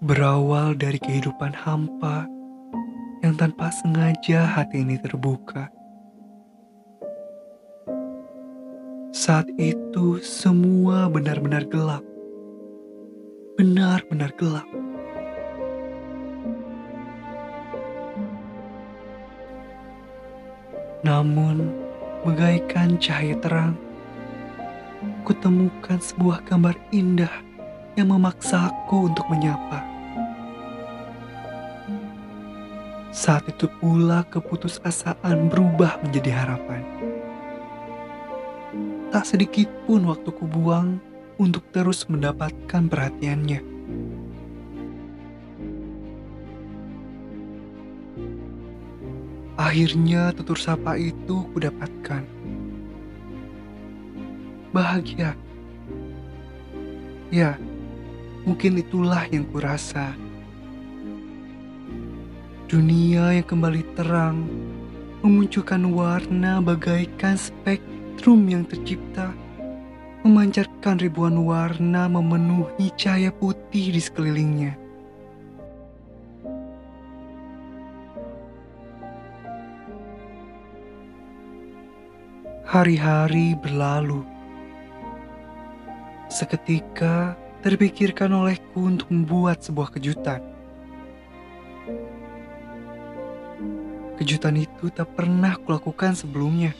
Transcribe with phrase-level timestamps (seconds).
[0.00, 2.24] Berawal dari kehidupan hampa
[3.20, 5.68] yang tanpa sengaja hati ini terbuka.
[9.12, 12.00] Saat itu semua benar-benar gelap.
[13.60, 14.64] Benar-benar gelap.
[21.04, 21.76] Namun,
[22.24, 23.76] bagaikan cahaya terang,
[25.28, 27.50] kutemukan sebuah gambar indah
[28.00, 29.79] yang memaksaku untuk menyapa.
[33.20, 36.80] Saat itu pula keputusasaan berubah menjadi harapan.
[39.12, 40.96] Tak sedikit pun waktu kubuang
[41.36, 43.60] untuk terus mendapatkan perhatiannya.
[49.60, 52.24] Akhirnya tutur sapa itu kudapatkan.
[54.72, 55.36] Bahagia.
[57.28, 57.60] Ya,
[58.48, 60.16] mungkin itulah yang kurasa
[62.70, 64.46] Dunia yang kembali terang
[65.26, 69.34] memunculkan warna bagaikan spektrum yang tercipta,
[70.22, 74.78] memancarkan ribuan warna memenuhi cahaya putih di sekelilingnya.
[82.70, 84.22] Hari-hari berlalu.
[86.30, 87.34] Seketika
[87.66, 90.59] terpikirkan olehku untuk membuat sebuah kejutan.
[94.20, 96.76] Kejutan itu tak pernah kulakukan sebelumnya.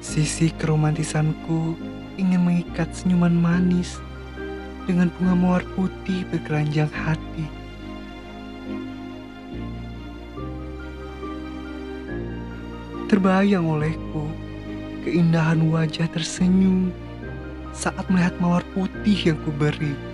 [0.00, 1.76] Sisi keromantisanku
[2.16, 4.00] ingin mengikat senyuman manis
[4.88, 7.44] dengan bunga mawar putih berkeranjang hati.
[13.12, 14.24] Terbayang olehku
[15.04, 16.88] keindahan wajah tersenyum
[17.76, 20.13] saat melihat mawar putih yang kuberi.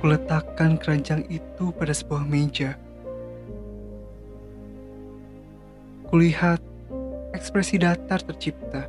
[0.00, 2.72] Kuletakkan keranjang itu pada sebuah meja.
[6.08, 6.56] Kulihat
[7.36, 8.88] ekspresi datar tercipta,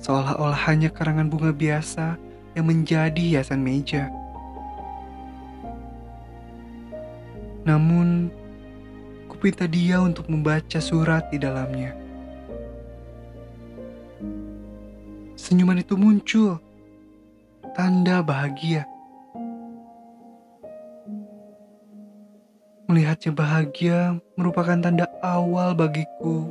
[0.00, 2.16] seolah-olah hanya karangan bunga biasa
[2.56, 4.08] yang menjadi hiasan meja.
[7.68, 8.32] Namun,
[9.28, 11.92] kupinta dia untuk membaca surat di dalamnya.
[15.36, 16.56] Senyuman itu muncul,
[17.76, 18.95] tanda bahagia.
[22.96, 26.48] Melihatnya bahagia merupakan tanda awal bagiku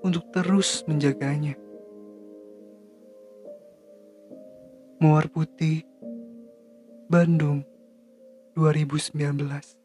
[0.00, 1.52] untuk terus menjaganya.
[4.96, 5.84] Mawar Putih,
[7.12, 7.68] Bandung,
[8.56, 9.81] 2019